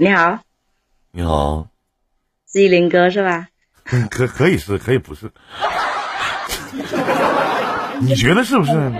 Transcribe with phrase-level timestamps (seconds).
[0.00, 0.38] 你好，
[1.10, 1.66] 你好，
[2.46, 3.48] 是依林哥是吧？
[3.90, 5.28] 嗯可可以是，可以不是。
[7.98, 8.92] 你觉得是不是？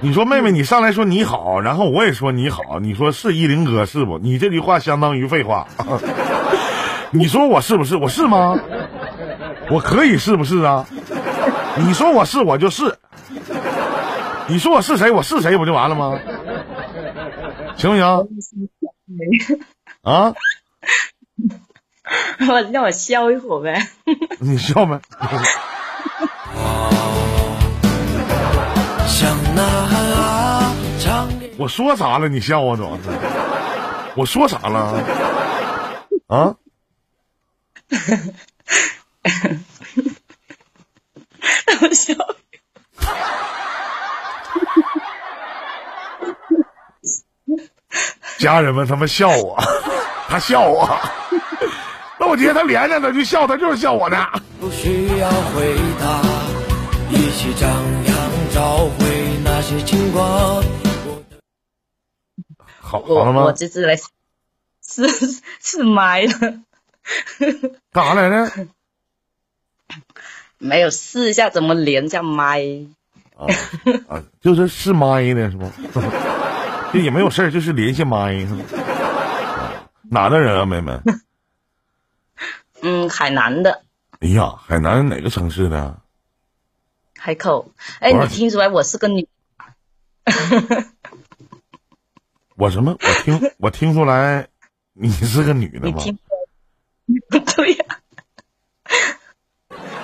[0.00, 4.16] 你说妹妹，你上来说你好，然后我也说你好，你说是依林哥是不？
[4.18, 5.68] 你这句话相当于废话。
[7.12, 7.94] 你说我是不是？
[7.96, 8.58] 我是吗？
[9.68, 10.86] 我可以是不是啊？
[11.76, 12.96] 你说我是我就是。
[14.48, 15.10] 你说我是谁？
[15.10, 16.18] 我是谁不就完了吗？
[17.76, 18.68] 行不行？
[20.02, 20.34] 啊？
[22.48, 23.88] 我 让我笑一会儿呗。
[24.40, 24.98] 你笑没？
[29.06, 32.28] 像那长脸我说啥了？
[32.28, 33.02] 你笑啊，主要是。
[34.16, 35.04] 我说啥了？
[36.26, 36.56] 啊？
[41.80, 42.14] 我笑。
[48.42, 49.56] 家人们他妈笑我，
[50.26, 50.98] 他笑我。
[52.18, 54.26] 那我今天他连着他就笑，他就是笑我呢。
[54.58, 56.20] 不需要回答，
[57.08, 58.16] 一起张扬
[58.52, 60.60] 找回那些情况。
[62.80, 63.52] 好好我我了吗？
[63.56, 65.08] 这次来是
[65.60, 66.32] 是麦了，
[67.94, 68.66] 干啥来着？
[70.58, 72.60] 没有试一下怎么连一下麦。
[73.36, 73.46] 啊
[74.08, 75.70] 啊，就是试麦呢，是不？
[76.92, 78.46] 这 也没有事儿，就是连线麦。
[80.10, 80.92] 哪的人啊，妹妹？
[82.82, 83.82] 嗯，海南的
[84.20, 86.00] 哎呀，海南哪个城市的？
[87.18, 87.72] 海口。
[88.00, 89.26] 哎，你听出来我是个女？
[92.56, 92.96] 我什么？
[93.00, 94.48] 我听我听出来，
[94.92, 95.96] 你是个女的吗？
[95.96, 96.22] 你听出
[97.32, 97.40] 来？
[97.56, 97.84] 对呀、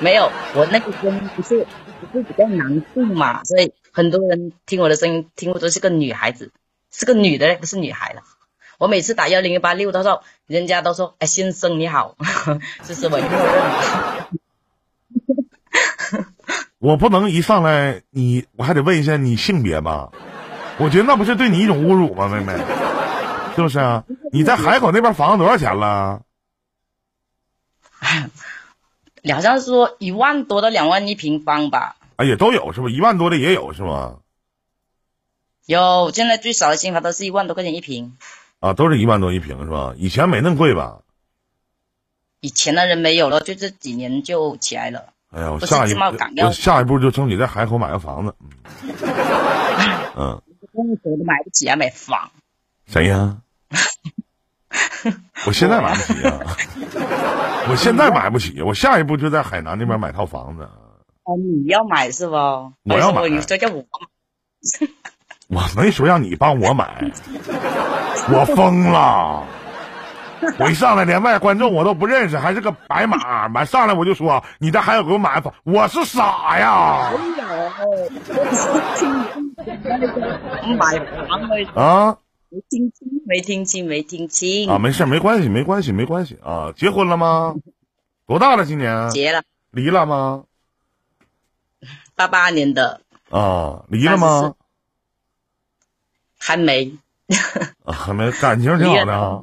[0.00, 1.66] 没有，我那个声音不是
[2.12, 6.52] 不是比较难听嘛，所以很多人听我的声音，听我都是个女孩子，
[6.90, 8.22] 是个女的，不是女孩了。
[8.78, 12.16] 我每次打幺零一八六，到时候人家都说：“哎，先生你好。
[12.84, 14.28] ”这是我默认的。
[16.78, 20.10] 我不能一上来你，我还得问一下你性别吧？
[20.78, 22.52] 我觉得那不是对你一种侮辱吗，妹妹？
[23.56, 24.04] 是不是啊？
[24.32, 26.22] 你在海口那边房子多少钱了？
[29.34, 31.96] 好像是说一万多到两万一平方吧。
[32.14, 32.88] 哎呀都有是吧？
[32.88, 34.18] 一万多的也有是吗？
[35.68, 38.16] 有，现在最少的新房都是一万多块钱一平。
[38.58, 39.92] 啊，都是一万多一平是吧？
[39.98, 41.00] 以前没那么贵吧？
[42.40, 45.12] 以前的人没有了，就这几年就起来了。
[45.30, 48.34] 哎呀，我下一自贸港要我下一步就争取在海口买个房子。
[48.82, 48.90] 嗯，
[50.16, 50.42] 嗯，
[50.72, 52.30] 都买不起啊，买房。
[52.86, 53.36] 谁呀？
[55.46, 56.40] 我现在买不起啊！
[57.68, 60.62] 我现在买不起，我下一步就在海南那边买套房子。
[61.24, 62.32] 哦，你要买是不？
[62.34, 63.84] 我要买你说叫我
[65.48, 67.10] 我没说让你帮我买，
[68.30, 69.42] 我疯了！
[70.58, 77.10] 我一上来连麦观众我都不认识，还是个白马，完上来我就说你这还有给我买房，我是傻呀！
[81.74, 82.16] 啊
[82.50, 84.70] 没听清，没听清，没听清。
[84.70, 86.72] 啊，没事，没关系，没关系，没关系啊！
[86.76, 87.54] 结婚了吗？
[88.26, 88.64] 多大了？
[88.64, 90.44] 今年结了，离了吗？
[92.14, 94.54] 八八年的啊，离了吗？
[96.38, 96.92] 还没。
[97.84, 99.40] 啊，还没，感情挺好的啊，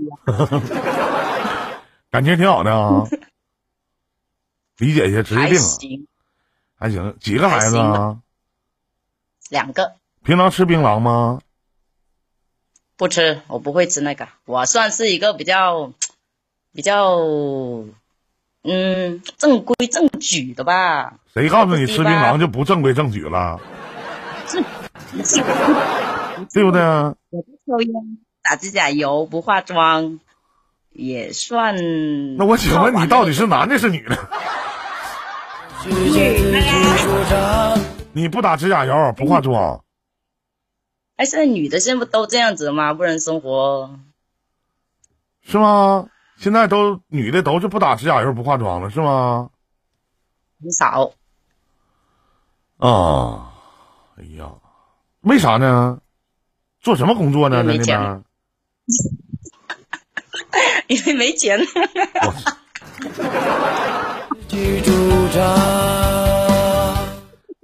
[2.09, 3.03] 感情挺好的啊。
[4.77, 5.59] 理解一下职业还病
[6.77, 7.15] 还行。
[7.19, 8.17] 几个孩子啊？
[9.49, 11.39] 两个平常吃槟榔吗？
[12.97, 14.27] 不吃，我不会吃那个。
[14.45, 15.91] 我算是一个比较
[16.73, 17.17] 比较
[18.63, 21.13] 嗯正规正矩的吧。
[21.33, 23.59] 谁告诉你吃槟榔就不正规正矩了？
[26.53, 27.15] 对不对啊？
[27.29, 27.93] 我不抽烟，
[28.41, 30.19] 打指甲油，不化妆，
[30.91, 31.75] 也算。
[32.37, 34.17] 那我请问你到底是男的是女的？
[38.13, 39.83] 你不打指甲油，不化妆，
[41.17, 42.93] 哎，现在女的现在不都这样子吗？
[42.93, 43.99] 不然生活。
[45.41, 46.07] 是吗？
[46.37, 49.49] 现在都女的都是不打指甲油不化妆了，是吗？
[50.61, 51.11] 很少，
[52.77, 53.53] 啊，
[54.17, 54.51] 哎呀，
[55.21, 55.99] 为啥呢？
[56.85, 57.63] 做什么工作呢？
[57.63, 58.23] 在那边？
[60.85, 61.59] 因为没钱。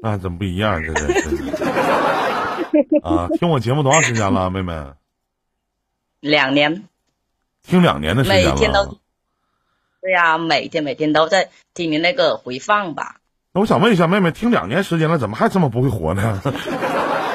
[0.01, 0.81] 那怎么不一样？
[0.81, 1.29] 这这这
[3.07, 3.29] 啊！
[3.37, 4.73] 听我节目多长时间了，妹妹？
[6.19, 6.85] 两年，
[7.61, 8.95] 听两年的时间每天都了。
[10.01, 13.17] 对呀、每天每天都在听你那个回放吧。
[13.53, 16.41] 那我想问一下，妹妹，听两年时间了，怎么还这么不会活呢？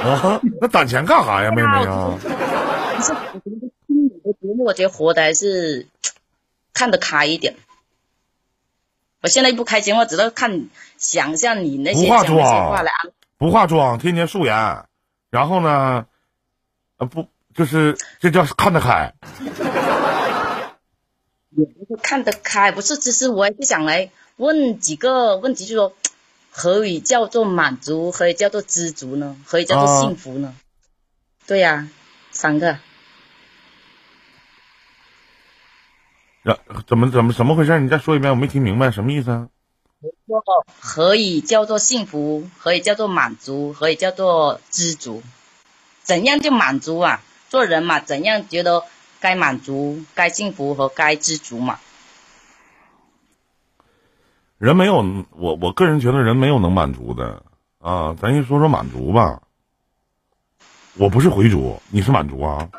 [0.02, 2.18] 啊， 那攒钱干啥呀，妹妹啊？
[2.20, 5.86] 不是，我觉得听你的节目我觉得活的还是
[6.72, 7.56] 看得开一点。
[9.22, 14.84] 我现在不开心，我只能看想象你那些不化讲那些妆来安不化妆，天天素颜，
[15.30, 16.06] 然后呢，
[16.98, 19.12] 呃不就是这叫看得开。
[21.50, 25.92] 也不是看得开，不是，只是我也是想来问几个问题，就是说，
[26.58, 28.10] 何以叫做满足？
[28.10, 29.36] 何以叫做知足呢？
[29.44, 30.54] 何以叫做啊幸福呢？
[31.46, 31.86] 对呀、
[32.32, 32.78] 三个。
[36.42, 37.78] 然怎么怎么怎么回事？
[37.78, 39.48] 你再说一遍，我没听明白，什么意思啊？
[40.26, 40.42] 说
[40.80, 42.48] 何以叫做幸福？
[42.56, 43.74] 何以叫做满足？
[43.74, 45.22] 何以叫做知足？
[46.02, 47.22] 怎样就满足啊？
[47.50, 48.82] 做人嘛，怎样觉得
[49.20, 51.78] 该满足、该幸福和该知足嘛？
[54.58, 57.42] 人没有我，我个人觉得人没有能满足的
[57.78, 58.16] 啊。
[58.20, 59.42] 咱先说说满足吧。
[60.94, 62.68] 我不是回族，你是满族啊？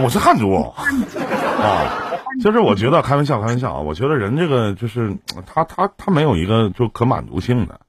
[0.00, 0.72] 我是汉族啊。
[2.42, 3.80] 就是我觉得开玩笑，开玩笑啊。
[3.80, 5.16] 我觉得人这个就是
[5.46, 7.80] 他他他没有一个就可满足性的，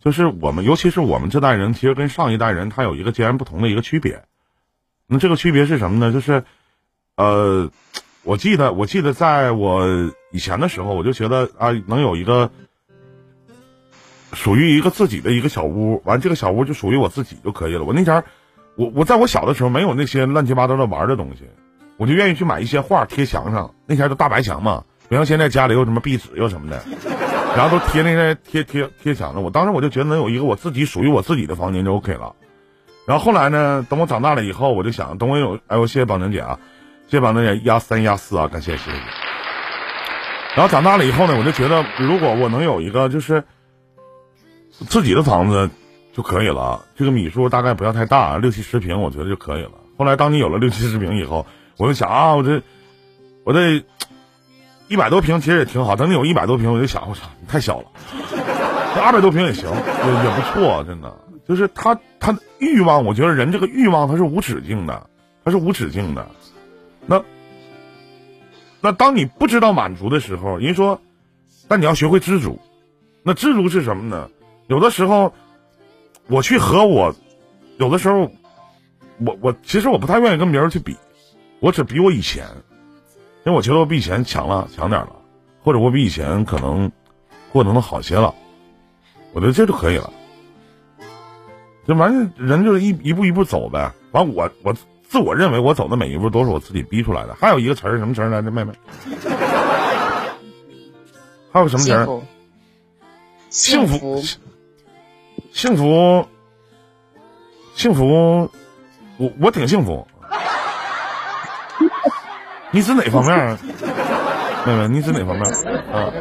[0.00, 4.24] 就是我们尤其是我们这代人，其实跟上一代人他有一个截然不同的一个区别。
[5.06, 6.12] 那这个区别是什么呢？
[6.12, 6.44] 就是
[7.16, 7.70] 呃，
[8.28, 9.86] 我记得我记得在我
[10.32, 12.50] 以前的时候，我就觉得啊，能有一个
[14.34, 17.84] 属于一个自己的一个小屋，完这个小屋就属于我自己就可以了。
[17.84, 18.24] 我那前儿，
[18.76, 21.44] 我我在我小的时候没有那些乱七八糟的玩的东西，
[21.96, 23.74] 我就愿意去买一些画贴墙上。
[23.86, 26.82] 那前儿都大白墙嘛，不像现在家里有什么壁纸又什么的，
[27.56, 29.42] 然后都贴那些贴贴贴墙上。
[29.42, 32.34] 我当时我就觉得能有一个我自己属于我自己的房间就 OK 了。
[33.06, 36.60] 然后后来呢，等我长大了以后，我就想，等我有，哎，我谢谢宝能姐啊，
[37.08, 38.98] 谢谢宝能姐压三压四啊，感谢谢谢。
[40.54, 43.44] 然后长大了以后呢，我就觉得，如果我能有一个就是
[44.88, 45.70] 自己的房子
[46.12, 49.70] 就可以了，这个米数大概不要太大，六七十平，我觉得就可以了。
[49.96, 51.46] 后来当你有了六七十平以后，
[51.78, 52.60] 我就想啊，我这
[53.42, 53.82] 我这
[54.88, 55.96] 一百多平其实也挺好。
[55.96, 57.86] 等你有一百多平，我就想，我操，你太小了，
[58.94, 61.16] 这二百多平也行，也也不错，真的。
[61.48, 65.06] 就是他他欲望，我觉得人这个欲望它是无止境的，
[65.42, 66.28] 它是无止境的。
[67.08, 67.24] 那
[68.82, 71.00] 那当你不知道满足的时候，人说，
[71.66, 72.60] 但你要学会知足。
[73.22, 74.30] 那知足是什么呢？
[74.66, 75.32] 有的时候，
[76.26, 77.14] 我去和我，
[77.78, 78.30] 有的时候，
[79.24, 80.94] 我我其实我不太愿意跟别人去比，
[81.60, 82.46] 我只比我以前，
[83.44, 85.16] 因为我觉得我比以前强了，强点了，
[85.62, 86.92] 或者我比以前可能
[87.50, 88.34] 过能好些了，
[89.32, 90.12] 我觉得这就可以了。
[91.86, 93.92] 这完了，人就是一一步一步走呗。
[94.12, 94.74] 完，我我
[95.08, 97.34] 自我认为我走的每一步都是我自己逼出来的。
[97.34, 98.72] 还有一个词儿，什么词儿来着，妹妹？
[101.50, 102.06] 还有什么词儿？
[103.48, 104.22] 幸福，
[105.50, 106.28] 幸福福，
[107.74, 108.50] 幸福，
[109.16, 110.06] 我我挺幸福。
[112.70, 113.58] 你指哪方面啊？
[114.66, 115.42] 妹妹，你指哪方面
[115.90, 116.12] 啊？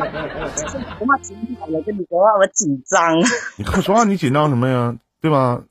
[1.00, 3.20] 我妈紧张了，跟你说话我紧张。
[3.58, 4.96] 你快说话，你紧张什么呀？
[5.20, 5.62] 对吧？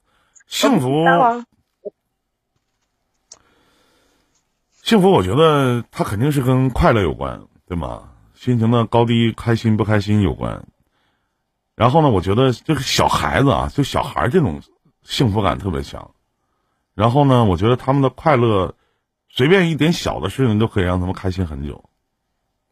[0.46, 1.46] 幸福，知道啊
[4.86, 8.04] 幸福，我觉得它肯定是跟快乐有关，对吗？
[8.34, 10.64] 心情的高低、开心不开心有关。
[11.74, 14.62] 然后呢，我觉得这个小孩子啊，就小孩这种
[15.02, 16.12] 幸福感特别强。
[16.94, 18.76] 然后呢，我觉得他们的快乐，
[19.28, 21.82] 随便一点小的事情都可以让他们开心很久。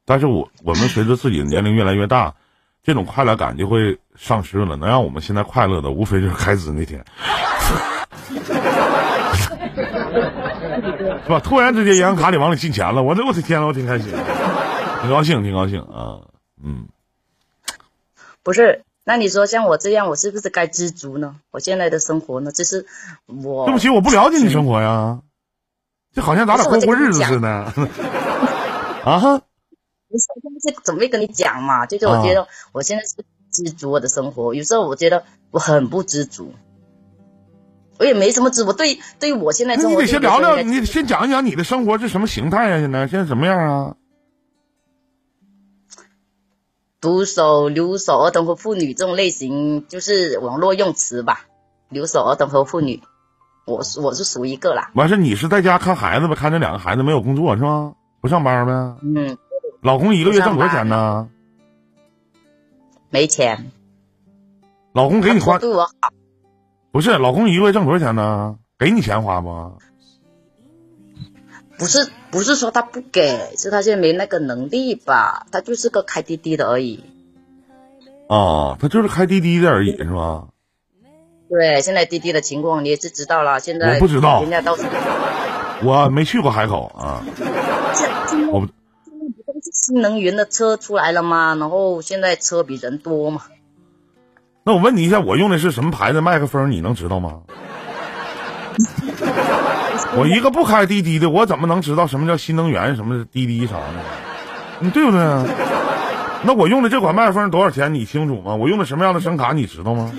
[0.04, 2.37] 但是我我们随着自己的年龄越来越大，
[2.85, 4.76] 这种快乐感就会丧失了。
[4.76, 7.04] 能让我们现在快乐的，无非就是开子那天，
[11.25, 11.40] 是吧？
[11.40, 14.12] 突然之间银行卡里往里进钱了，我这我的天呐，我挺开心，
[15.00, 16.21] 挺高兴，挺高兴啊，
[16.62, 16.87] 嗯。
[18.42, 21.37] 不是，那你说像我这样，我是不是该知足呢？
[21.50, 22.87] 我现在的生活呢，就是
[23.26, 25.21] 我对不起，我不了解你生活呀，
[26.14, 27.49] 这好像咱俩过过日子似的。
[27.49, 29.21] 啊，
[30.09, 30.26] 不是
[30.62, 31.87] 这怎么会跟你讲嘛？
[31.87, 33.16] 就是我觉得我现在是
[33.50, 36.54] 知足我的生活，有时候我觉得我很不知足，
[38.04, 42.78] 我也没什么直播对对我现在那你得先聊聊，你先讲一讲你的生活是什么形态啊？
[42.78, 43.96] 现在现在什么样啊？
[47.00, 51.46] 独守、留守儿童和妇女这种类型，就是网络用词吧。
[51.88, 53.02] 留守儿童和妇女，
[53.64, 54.90] 我是我是属于一个啦。
[54.94, 57.94] 完事你是在家看孩子呗，看这两个孩子没有工作是吗？
[58.20, 58.73] 不上班呗？
[59.02, 59.38] 嗯，
[59.80, 61.30] 老公一个月挣多少钱呢？
[63.08, 63.70] 没钱，
[64.92, 66.11] 老公给你花对我好，
[66.94, 67.18] 不是？
[67.18, 68.56] 老公一个月挣多少钱呢？
[68.78, 69.72] 给你钱花不？
[71.76, 75.44] 不是不是说他不给，是他现在没那个能力吧？
[75.50, 77.02] 他就是个开滴滴的而已。
[78.28, 80.46] 啊，他就是开滴滴的而已是吧？
[81.50, 84.84] 对，现在滴滴的情况你也是知道了，现在我不知道人家到处
[85.82, 87.24] 我没去过海口啊，
[88.52, 91.56] 我不现在不都是新能源的车出来了吗？
[91.58, 93.42] 然后现在车比人多嘛。
[94.66, 96.71] 那我问你一下，我用的是什么牌子麦克风？
[96.71, 97.42] 你能知道吗？
[100.16, 103.85] 我一个不开滴滴的，我怎么能知道什么叫新能源，什么滴滴啥的？
[104.80, 105.44] 你对不对啊？
[106.44, 107.92] 那我用的这款麦克风多少钱？
[107.92, 108.54] 你清楚吗？
[108.54, 109.52] 我用的什么样的声卡？
[109.52, 110.11] 你知道吗？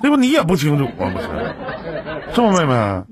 [0.00, 0.16] 对不？
[0.16, 1.28] 你也不清楚啊，不是？
[2.34, 3.02] 是吗，妹妹？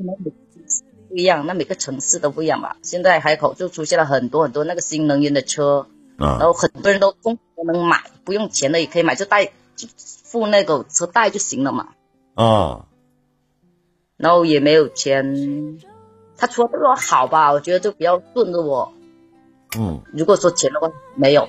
[1.11, 2.77] 不一样，那每个城市都不一样吧。
[2.83, 5.87] 现在海口就出现了很多很多那个新能源的车，
[6.17, 11.89] 然啊后很多人都公都能买，不用钱的也可以买，就带就付那个车贷就行了嘛。
[12.35, 12.85] 啊，
[14.19, 15.79] 然后也没有钱，
[16.37, 18.93] 他除了对我好吧，我觉得就比较顺着我。
[19.79, 21.49] 嗯，如果说钱的话，没有，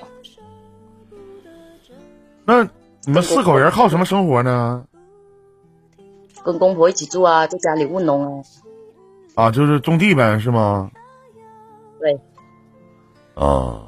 [2.44, 2.62] 那
[3.04, 4.86] 你们四口人靠什么生活呢？
[6.44, 8.44] 跟公婆一起住啊，在家里务农啊。
[9.34, 10.90] 啊，就是种地呗，是吗？
[11.98, 12.18] 对，
[13.34, 13.86] 啊，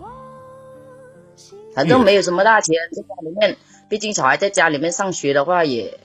[1.74, 3.56] 反正没有什么大钱，在家里面，
[3.92, 5.98] 毕竟小孩在家里面上学的话也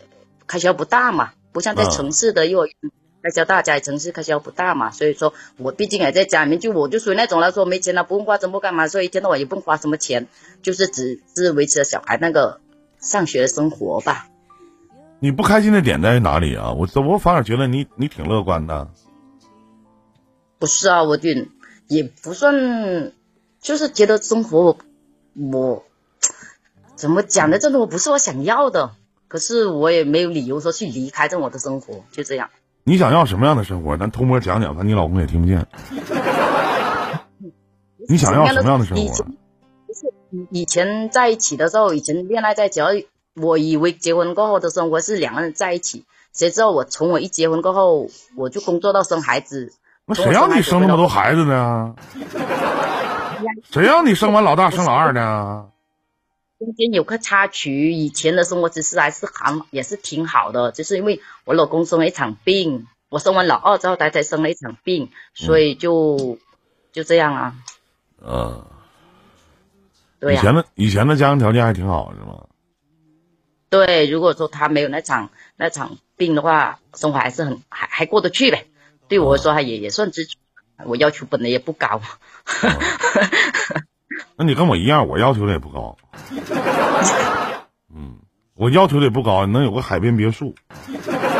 [0.45, 2.75] 开销不大嘛，不像在嗯城市的幼儿园
[3.23, 10.27] 开销大，家里城市开销不大嘛，所以说我毕竟也在家里面，就我就属于那种来说没钱了不用花，怎么干嘛，所以一天到晚也不用花什么钱，
[10.61, 12.59] 就是只是维持了小孩那个
[12.99, 14.27] 上学的生活吧。
[15.21, 16.73] 你不开心的点在哪里啊？
[16.73, 18.89] 我我反而觉得你你挺乐观的。
[20.59, 21.29] 不是啊，我就
[21.87, 23.13] 也不算，
[23.61, 24.77] 就是觉得生活我
[25.35, 25.85] 我
[26.97, 27.59] 怎么讲的？
[27.59, 28.91] 这种不是我想要的，
[29.27, 32.49] 可是我也没有理由说去离开这我的生活，就这样。
[32.83, 33.95] 你想要什么样的生活？
[33.97, 35.67] 咱偷摸讲讲，看你老公也听不见。
[38.09, 39.25] 你想要什么样的生活以前？
[39.85, 42.81] 不是以以前在一起的时候，以前恋爱在一起，
[43.35, 49.73] 我以为结婚过后的生活是两个人在一起，谁知道我从我一结婚过后，我就工作到生孩子，
[50.05, 51.95] 那谁让你生那么多孩子呢？
[53.69, 55.65] 谁让你生完老大生老二呢？
[56.59, 66.39] 中间有个插曲，以前的生活其实还是很也是挺好的，就是因为我老公生了一场病，我生完老二之后他才生了一场病，所以就、
[66.91, 67.55] 就这样啊，
[68.21, 68.65] 嗯，
[70.19, 72.47] 对呀、以前的以前的家庭条件还挺好，是吗？
[73.69, 78.65] 对，如果说他没有那场那场病的话，生活还是很还还过得去呗。
[79.07, 80.37] 对我来说，还也也算知足。
[80.85, 82.01] 我要求本来也不高，
[84.37, 85.97] 那你跟我一样，我要求的也不高。
[87.93, 88.17] 嗯，
[88.55, 90.53] 我要求的也不高，能有个海边别墅，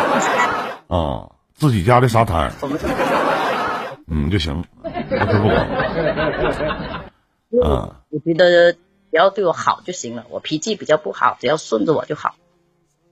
[0.88, 2.52] 啊，自己家的沙滩，
[4.10, 4.64] 嗯就行，
[5.12, 5.56] 要求不高。
[7.70, 8.80] 啊，我觉得只
[9.12, 10.26] 要对我好就行了。
[10.30, 12.34] 我脾气比较不好，只要顺着我就好。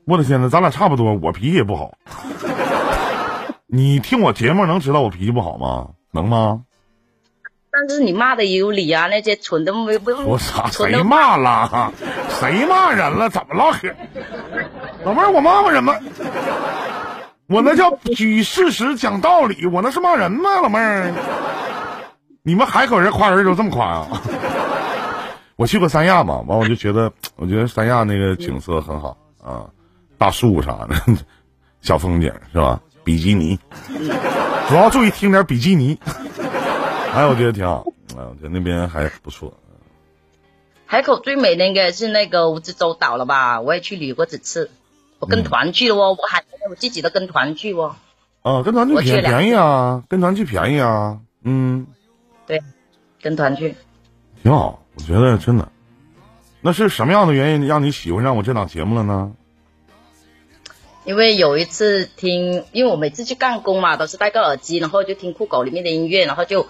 [0.05, 1.97] 我的天呐，咱俩差不多，我脾气也不好。
[3.67, 5.89] 你听我节目能知道我脾气不好吗？
[6.11, 6.61] 能吗？
[7.75, 10.65] 但是你骂的也有理啊，那些蠢的没不我操？
[10.72, 11.91] 谁骂了？
[12.39, 13.29] 谁骂人了？
[13.29, 13.94] 怎么唠嗑？
[15.03, 15.94] 老妹儿，我骂过人吗？
[17.48, 20.62] 我那叫举事实讲道理，我那是骂人吗？
[20.62, 21.13] 老妹儿，
[22.44, 24.08] 你们海口人夸人都这么夸啊？
[25.58, 29.65] 我去过三亚嘛，完我就觉得，我觉得三亚那个景色很好啊，
[30.17, 30.96] 大树啥的，
[31.82, 32.79] 小风景是吧？
[33.03, 33.60] 比基尼，
[34.67, 36.00] 主要注意听点比基尼。
[37.15, 37.86] 哎，我觉得挺好，
[38.17, 39.53] 哎，我觉得那边还不错。
[40.86, 43.62] 海口最美的应该是那个蜈支洲岛了吧？
[43.62, 44.69] 我也去旅游过几次，
[45.19, 47.95] 我跟团去的哦，我还我自己都跟团去哦。
[48.41, 51.88] 啊，跟团去便宜啊，跟团去便宜啊，嗯，
[52.45, 52.62] 对，
[53.22, 53.75] 跟团去。
[54.43, 55.72] 挺好，我觉得真的。
[56.62, 59.31] 那是什么样的原因让你喜欢上我这档节目了呢？
[61.05, 66.67] 因为有一次听，因为我每次去干工嘛，都是戴个耳机，然后就听酷狗里面的音乐，然后就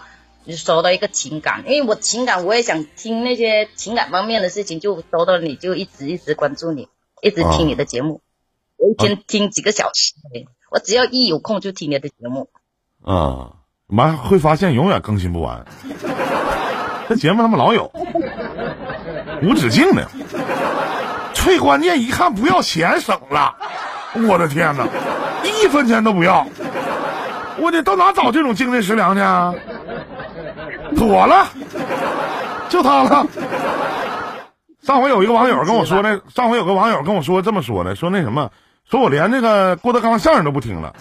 [0.48, 6.88] 就收到一个情感，因为我情感我也想听那些情感方面的事情，就收到你就一直一直关注你，
[7.22, 8.22] 一直听你的节目。
[8.78, 10.14] 我一天听几个小时，
[10.70, 12.50] 我只要一有空就听你的节目。
[13.04, 13.54] 啊，
[13.88, 15.66] 完会发现永远更新不完，
[17.08, 17.92] 这节目他妈老有，
[19.44, 20.08] 无止境的。
[21.34, 23.56] 最关键一看不要钱省了，
[24.28, 24.88] 我的天哪，
[25.44, 26.48] 一分钱都不要，
[27.60, 29.54] 我得到哪找这种精神食粮去啊？
[30.96, 31.48] 妥了，
[32.70, 33.28] 就他了。
[34.82, 38.52] 上回有一个网友跟我说的，上回有个网友跟我说这么说的，说那什么，
[38.90, 40.94] 说我连那个郭德纲相声都不听了。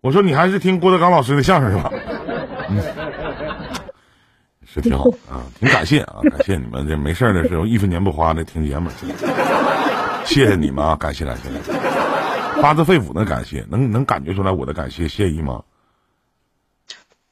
[0.00, 1.92] 我说你还是听郭德纲老师的相声是吧？
[2.70, 2.82] 嗯，
[4.64, 8.88] 是挺好啊，挺感谢啊， 感谢你们这没事儿的时候一分钱不花的听节目，
[10.24, 11.50] 谢谢你们啊，感谢感谢，
[12.62, 15.60] 发自肺腑的感谢，能能感觉出来我的感谢谢意吗？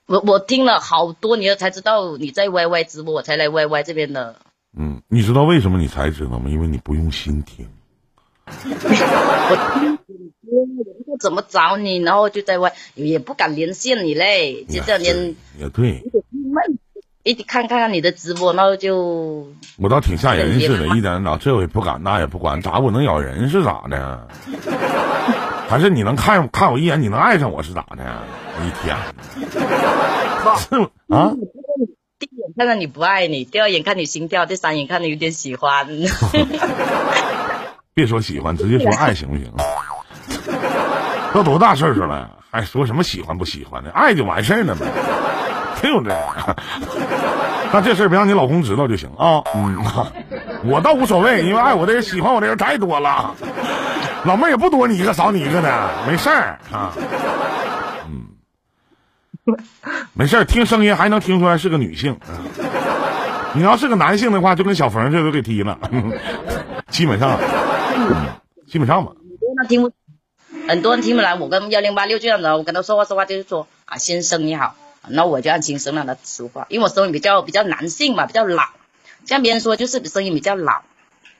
[0.08, 4.36] 我我听了好多年才知道你在 YY 直播，我才来 YY 这边的。
[4.74, 6.48] 嗯，你知道为什么你才知道吗？
[6.48, 7.68] 因为你不用心听。
[8.46, 8.62] 我
[9.84, 9.98] 听
[11.06, 16.02] 我怎么找你，然后就在外也不敢连线你嘞，就这样连也对，
[17.22, 19.46] 一直看看看你的直播，然后就
[19.76, 24.26] 我倒挺吓人似的，一点哪这也不敢，那也不管，咋我能咬人是咋的？
[25.68, 28.02] 还是你能看看我一眼，你能爱上我是咋的？
[28.64, 28.96] 一天，
[30.56, 30.76] 是
[31.14, 31.32] 啊。
[32.18, 35.86] 第一眼看到你不爱你，第二眼看你心跳，第三眼看你有点喜欢。
[37.92, 39.52] 别说喜欢，直接说爱行不行？
[41.34, 43.90] 都多大岁数了，还说什么喜欢不喜欢的？
[43.90, 44.86] 爱就完事儿了呗，
[45.82, 46.16] 对不对？
[47.70, 49.44] 那这事儿别让你老公知道就行啊。
[49.54, 49.84] 嗯，
[50.64, 53.34] 我倒无所谓，因为爱我的人、喜欢我的人太多了。
[54.24, 56.92] 老妹儿也不多，你一个少你一个的，没事儿啊。
[58.08, 58.26] 嗯，
[60.12, 62.18] 没事儿，听声音还能听出来是个女性。
[63.54, 65.78] 你要是个男性的话，就跟小冯似的都给踢了。
[66.90, 67.38] 基本上，
[68.66, 69.12] 基本上吧。
[69.68, 69.92] 听不，
[70.68, 71.34] 很多人听不来。
[71.34, 74.74] 我跟幺零八六这样的，我跟他说话说话就是说啊，先生你好，
[75.08, 78.64] 那我就按轻声让他说话，因为我声音比较比较男性嘛，比较老。
[79.24, 80.82] 像别人说就是声音比较老，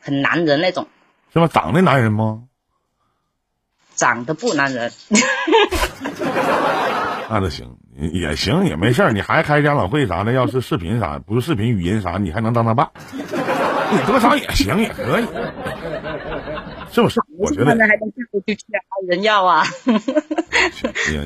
[0.01, 0.87] 很男人那种。
[1.33, 1.49] 是吧？
[1.53, 2.45] 长得男人吗？
[3.99, 4.91] 长得不男人。
[7.29, 7.77] 那就行，
[8.13, 9.13] 也行，也没事儿。
[9.13, 10.33] 你还开家长会啥的？
[10.33, 12.91] 要是视频啥，不是视频语音啥，你还能当他爸。
[13.91, 15.27] 你多少也行，也可以，
[16.93, 17.21] 是不是？
[17.39, 17.97] 我觉得还能嫁
[18.31, 18.79] 出去还
[19.09, 19.65] 人要啊。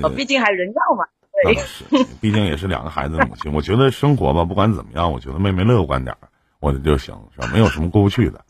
[0.02, 1.05] 我 毕竟还人要嘛。
[1.45, 1.85] 对是，
[2.21, 3.52] 毕竟也是两个孩子的母亲。
[3.52, 6.29] 我觉得生活吧，不管怎么样，我觉得妹妹乐观点儿，
[6.61, 7.49] 我就行，是吧？
[7.52, 8.41] 没有什么过不去的。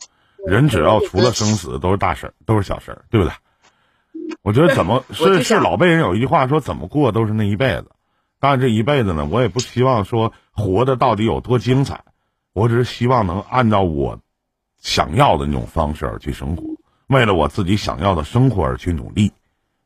[0.45, 3.33] 人只要除了生死都是大事儿，都是小事儿，对不对？
[4.41, 7.91] 我觉得怎么 是是老辈人有一句话说，怎么过都是那一辈子。
[8.39, 12.03] 但这一辈子呢，我也不希望说活的到底有多精彩。
[12.51, 14.19] 我只是希望能按照我
[14.79, 16.63] 想要的那种方式而去生活，
[17.07, 19.31] 为了我自己想要的生活而去努力，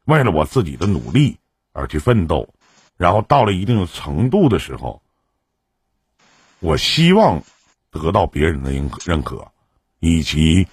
[0.06, 1.38] 为了我自己的努力
[1.72, 2.50] 而去奋斗，
[2.98, 5.02] 然后到了一定程度的时候，
[6.60, 7.44] 我希望
[7.92, 9.48] 得到别人的认认可，
[10.00, 10.68] 以及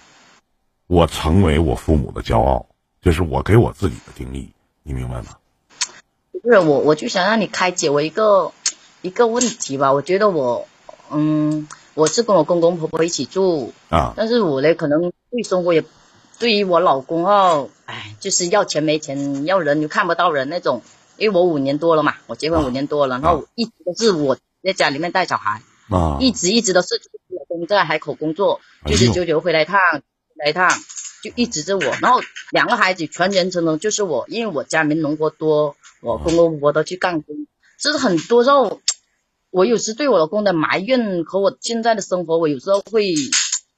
[0.86, 2.66] 我成为我父母的骄傲，
[3.04, 4.48] 这是我给我自己的定义，
[4.82, 5.36] 你明白吗？
[6.42, 8.52] 不是我，我就想让你开解我一个
[9.02, 9.92] 一个问题吧。
[9.92, 10.66] 我觉得我，
[11.10, 11.68] 嗯。
[11.96, 15.84] 我是跟我公公婆婆一起住啊，但是我呢，可能对生活也，
[16.40, 20.82] 对于我老公哦，哎，就是要钱没钱，要人又看不到人那种。
[21.18, 29.78] 因为我五年多了嘛，我结婚五年多了，然后一直都是我在家里面带小孩，啊，一直一直都是老公在海口工作，就是久久回来一趟，
[30.34, 30.68] 来一趟，
[31.24, 31.82] 就一直是我。
[32.02, 37.34] 然后两个孩子全全成的就是我，因为我家里面农活多，我公公婆婆都去干工，
[37.80, 38.80] 就是很多时候。
[39.54, 43.14] 我有时对我老公的埋怨和我现在的生活，我有时候会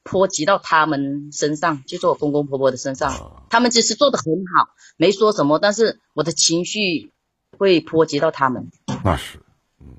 [0.03, 3.45] 波及到他们身上，就是我公公婆婆的身上。
[3.51, 4.25] 他们其实做的很
[4.57, 7.13] 好，没说什么，但是我的情绪
[7.59, 8.71] 会波及到他们。
[9.05, 9.39] 那是，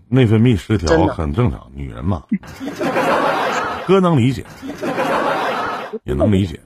[0.10, 2.24] 内分泌失调很正常，女人嘛，
[3.86, 4.48] 哥能理解，
[6.06, 6.60] 也能理解。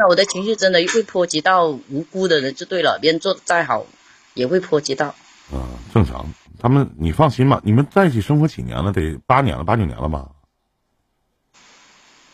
[0.00, 2.98] 真的，我的情绪真的会波及到无辜的人，就对了。
[2.98, 3.84] 别人做的再好，
[4.32, 5.14] 也会波及到。
[5.52, 6.32] 嗯，正常。
[6.58, 8.92] 他们，你放心吧，你们在一起生活几年了？
[8.92, 10.30] 得八年了，八九年了吧？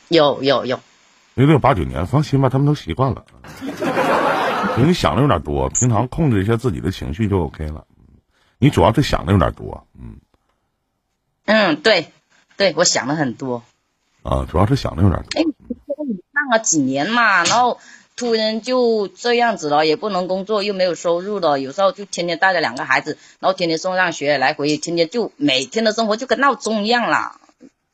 [0.09, 0.79] 有有有，
[1.35, 2.07] 也得有八九年。
[2.07, 3.25] 放心吧，他们都习惯了。
[4.77, 7.85] 你想的有点多，平常控制一下自己的情绪就 OK 了。
[8.59, 10.21] 你主要是想的有点多，嗯。
[11.47, 12.13] 嗯，对，
[12.57, 13.65] 对我想的很多。
[14.23, 15.41] 啊，主要是想的有点多。
[15.41, 15.45] 哎，
[16.63, 17.79] 几年嘛，然后。
[18.19, 27.33] 突然就这样子了，也不能工作，又没有收入了，有时候就天天带着两个孩子，然后天天送上学，来回，天天就每天的生活就跟闹钟一样了，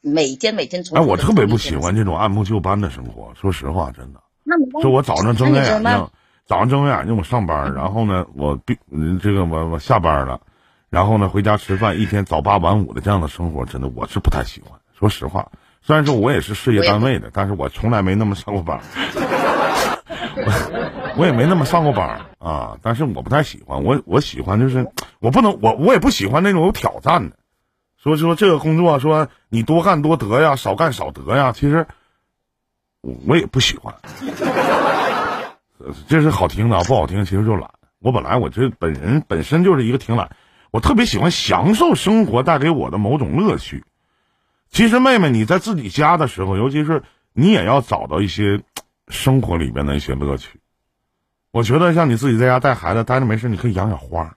[0.01, 0.85] 每天每天。
[0.95, 4.21] 哎，我特别不喜欢这种按部就班的生活，说实话，真的。
[4.81, 6.09] 就我早上睁开眼睛，
[6.47, 8.79] 早上睁开眼睛我上班，然后呢，我必
[9.21, 10.41] 这个我我下班了，
[10.89, 14.79] 然后呢回家吃饭，一天早八晚五的这样的生活，真的我是不太喜欢。
[14.97, 15.51] 说实话，
[15.85, 18.81] 虽然说我也是事业单位的，但是我从来没那么上过班。
[20.35, 23.83] 我我也没那么上过班啊，但是我不太喜欢。
[23.83, 27.37] 我我喜欢就是我不能我我也不喜欢那种有挑战的。
[27.99, 31.53] 所以说这个工作，说你多干多得呀，少干少得呀。
[31.53, 31.87] 其实
[33.27, 33.95] 我也不喜欢。
[36.07, 37.71] 这是好听的，不好听其实就懒。
[38.01, 40.31] 我本来我这本人本身就是一个挺懒，
[40.71, 43.85] 我特别喜欢享受生活带给我的某种乐趣。
[44.73, 48.61] 其实妹妹你在自己家的时候，尤其是你也要找到一些。
[49.09, 50.59] 生活里边的一些乐趣，
[51.51, 54.33] 我觉得像你自己在家带孩子，待着没事，你可以养养花。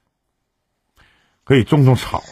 [1.44, 2.22] 可以种种草。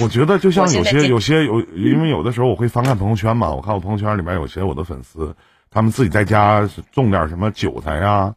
[0.00, 5.36] 我觉得就像有些有些有，因为有的时候我会翻看朋友圈嘛，我看我朋友圈里面有些我的粉丝，
[5.70, 8.34] 他们自己在家种点什么韭菜呀，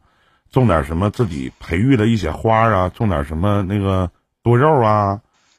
[0.50, 4.10] 种点什么自己培育的一些花啊，种点什么那个
[4.42, 5.18] 多肉啊，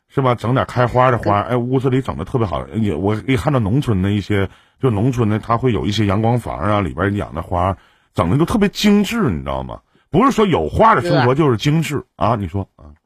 [0.09, 0.35] 是吧？
[0.35, 2.67] 整点开花的花，哎，屋子里整的特别好。
[2.69, 4.49] 也我可以看到农村的一些，
[4.81, 7.77] 就农村的，他会有一些阳光房啊，里边养的花，
[8.13, 9.81] 整的都特别精致，你知道吗？
[10.11, 12.35] 不是说有花的生活就是精致啊！
[12.35, 12.97] 你说啊？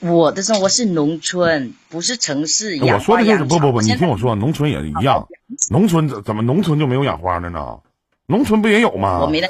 [0.00, 2.78] 我的生活是农村，不是城市。
[2.82, 5.28] 我说的就是不不不，你听我说，农村也一样。
[5.70, 7.80] 农村怎怎么农村就没有养花的呢？
[8.26, 9.20] 农村不也有吗？
[9.20, 9.48] 我没得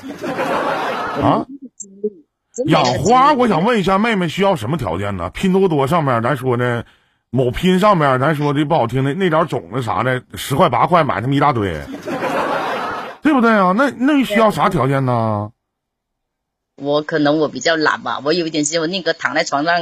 [1.22, 1.46] 啊。
[2.66, 5.30] 养花，我想问一下妹妹需要什么条件呢？
[5.30, 6.84] 拼多多上面咱说的，
[7.30, 11.80] 某拼上面咱说的不好听的那点种子啥的，十块八块买他们一大堆，
[13.22, 13.72] 对不对啊？
[13.76, 15.50] 那那需要啥条件呢？
[16.76, 19.74] 我可能我比较懒吧，我有一点时间，我宁可躺在床上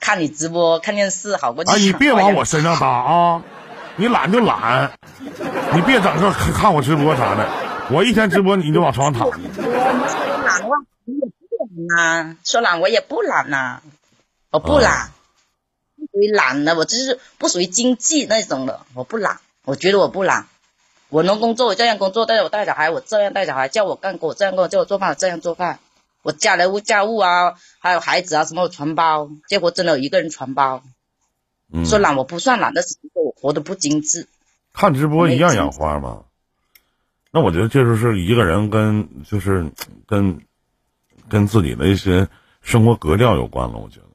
[0.00, 3.42] 看你直播、看电视，好过去啊，你别往我身上搭啊！
[3.96, 4.92] 你懒就懒，
[5.74, 7.46] 你别整个看看我直播啥的。
[7.90, 9.30] 我一天直播你就往床上躺。
[9.30, 9.40] 说
[10.44, 11.37] 懒的话，我也不
[11.86, 13.82] 懒呐、说懒我也不懒呐、
[14.50, 15.10] 我不懒，
[15.96, 20.46] 不属于懒的，我就是不属于经济那种的，我不懒，我觉得我不懒，
[21.08, 25.78] 我能工作我这样工作，带我带小孩我这样带小孩，叫我干活我这样干活，叫我做饭我这样做饭，
[26.22, 30.82] 我家里务家务啊，还有孩子啊什么我全包，结果真的有一个人全包，
[31.72, 34.26] 嗯，说懒我不算懒，但是我活得不精致，
[34.72, 36.24] 看直播一样养花吗？
[37.30, 39.70] 那我觉得这就是一个人跟就是
[40.06, 40.40] 跟
[41.28, 42.28] 跟自己的一些
[42.60, 43.78] 生活格调有关了。
[43.78, 44.06] 我觉得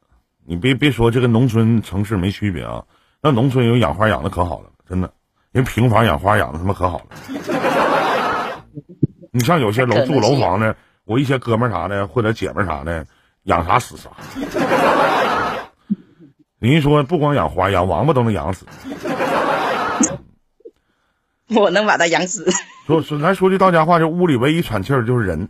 [0.46, 2.84] 你别别说这跟农村城市没区别啊，
[3.22, 5.14] 那农村有养花养的可好了，真的，
[5.52, 7.06] 人平房养花养的他妈可好了。
[9.32, 13.08] 你像有些楼住楼房的，我一些哥们儿啥的或者姐们儿啥的，
[13.44, 14.10] 养啥死啥。
[16.60, 18.66] 人家说不光养花，养王八都能养死。
[21.50, 22.50] 我能把它养死。
[22.88, 25.50] 说说咱说句到家话，这屋里唯一喘气儿就是人，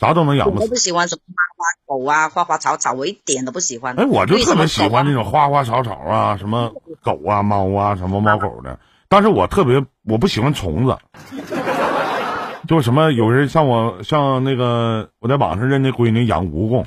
[0.00, 0.74] 啥都能养不死我不。
[0.76, 3.94] 喜欢什么花花狗啊、花花草草，我一点都不喜欢。
[3.96, 5.22] 哎，我就特别喜欢那种。
[5.22, 8.78] 种花花草草啊，什么狗啊、猫啊，什么猫狗的。
[9.10, 10.96] 但是我特别我不喜欢虫子，
[12.68, 16.84] 就什么有人像我像那个我在网上认那闺女养蜈蚣，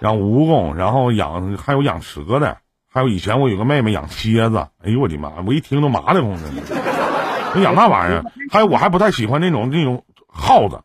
[0.00, 2.56] 养蜈蚣，然后养还有养蛇的，
[2.90, 6.48] 还有以前我有个妹妹养蝎子，哎呦我的妈，我一听都麻的慌的。
[7.54, 10.80] 你养那玩意儿，还有我还不太喜欢那种那种耗子，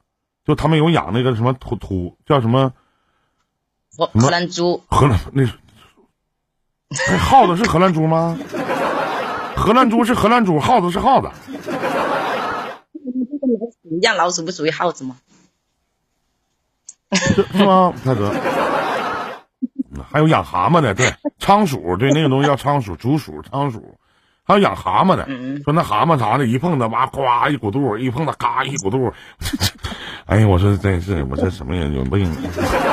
[0.50, 2.74] 就他们有养那个什么土土叫什么。
[3.96, 5.54] 荷荷兰猪，荷兰那是，
[6.90, 8.36] 那耗子是荷兰猪吗？
[9.56, 11.30] 荷兰猪是荷兰猪，耗子是耗子。
[13.92, 15.18] 一样老鼠不属于耗子吗？
[17.12, 18.34] 是是吗，大哥？
[19.92, 24.00] 嗯还有养蛤蟆的，对，仓鼠，对，那个东西叫仓鼠，竹鼠、仓鼠，
[24.50, 29.14] 还有养蛤蟆的，嗯说那蛤蟆啥的，一碰它哇呱一股肚，一碰它嘎一股肚，
[30.26, 32.28] 哎呀，我说真是，我这什么人有病？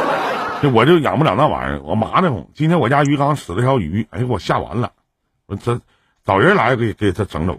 [0.61, 2.47] 这我就养不了那玩意儿，我麻的慌。
[2.53, 4.93] 今天我家鱼缸死了条鱼，哎，给我吓完了，
[5.47, 5.81] 我这
[6.27, 7.59] 找人来给给它整走。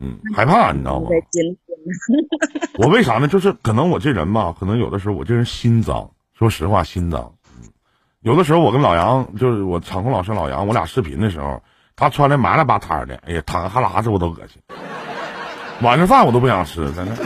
[0.00, 1.10] 嗯，害怕你知道吗？
[2.78, 3.28] 我为啥呢？
[3.28, 7.32] 就是可能我这人吧，可能有的时候我这人心脏，说实话心脏。
[7.62, 7.68] 嗯，
[8.22, 11.62] 有的时候我跟老杨，就是我场控老师老杨，我俩视频的时候，
[11.96, 14.60] 他穿的麻了吧摊的，哎呀，淌哈喇子我都恶心。
[15.80, 17.16] 晚上饭我都不想吃，真的。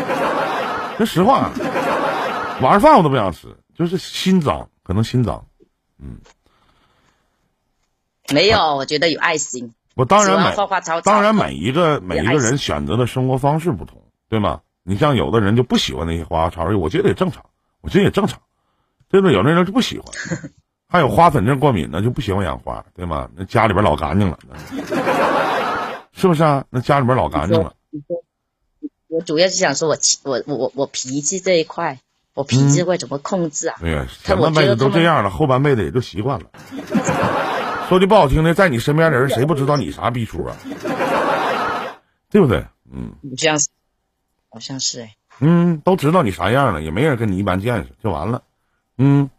[0.96, 1.50] 说实话，
[2.60, 5.46] 晚上饭我都不想吃，就是心脏，可能心脏。
[5.98, 6.18] 嗯
[8.32, 9.72] 没有，我觉得有爱心。
[9.94, 10.54] 我当然
[11.02, 14.60] 当然每一个每一个人选择的生活方式不同，对吗？
[14.82, 17.46] 你像有的人就不喜欢那些花花草草，我觉得也正常，
[17.80, 18.40] 我觉得也正常，
[19.08, 19.30] 对吧？
[19.30, 20.06] 有的人就不喜欢，
[20.88, 23.28] 还有花粉症过敏的就不喜欢养花，对吗？
[23.36, 24.38] 那家里边老干净了，
[26.12, 26.64] 是不是啊？
[26.70, 27.74] 那家里边老干净了，
[29.08, 31.98] 我主要是想说我气我我我我脾气这一块，
[32.32, 33.76] 我脾嗯气会怎么控制啊？
[33.80, 36.46] 对呀，前半辈子都这样了，后半辈子也就习惯了。
[37.88, 40.56] 说句不好听的，在你身边的人谁不知道你啥逼出啊？
[42.30, 42.64] 对不对？
[42.90, 43.12] 嗯。
[43.20, 43.58] 你这样，
[44.48, 45.14] 好像是哎。
[45.40, 48.42] 嗯，都知道你啥样了，也没人跟你一般见识，就完了。
[48.98, 49.30] 嗯，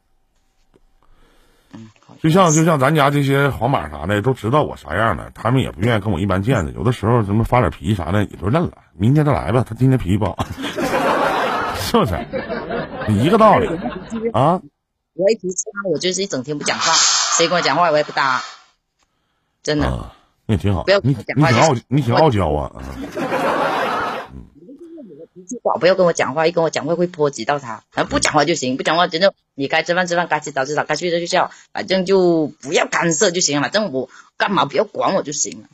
[2.22, 6.74] 就像就像咱家这些黄马啥的，都知道我啥样的，他们也不愿意跟我一般见识。
[6.74, 8.72] 有的时候什么发点脾气啥的，也就认了。
[8.98, 10.38] 明天再来吧，他今天脾气不好，
[11.80, 12.20] 是不是？
[13.14, 13.68] 一个道理
[14.34, 14.62] 啊。
[15.16, 16.94] 我一脾气差，我就是一整天不讲话，
[17.38, 18.42] 谁跟我讲话我也不搭，
[19.64, 19.88] 真的。
[19.88, 20.14] 啊，
[20.46, 22.72] 那也挺好你挺傲，你挺傲娇啊。
[25.50, 27.84] 啊最好不要跟我讲话，一跟我讲话会波及到他。
[27.92, 33.64] 反正不讲话就行，不讲话真的你该吃饭吃饭，该洗澡洗澡，该睡觉睡觉，反正就不要干涉就行了。
[33.64, 35.68] 反正我干嘛不要管我就行了，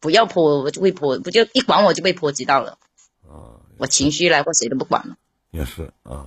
[0.00, 2.78] 不要泼我就会泼，不就一管我就被波及到了。
[3.22, 5.16] 啊我情绪来或谁都不管了。
[5.50, 6.26] 也是啊，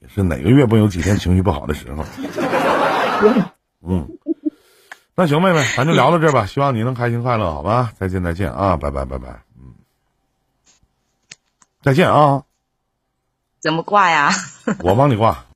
[0.00, 2.04] 也是哪个月不有几天情绪不好的时候？
[3.84, 4.08] 嗯，
[5.16, 6.46] 那行，妹妹，咱就聊到这儿吧。
[6.46, 7.92] 希望你能开心快乐，好吧？
[7.98, 8.76] 再见，再见啊！
[8.76, 9.51] 拜拜，拜拜。
[11.82, 12.44] 嗯，再见啊！
[13.60, 14.30] 怎么挂呀？
[14.82, 15.44] 我帮你挂。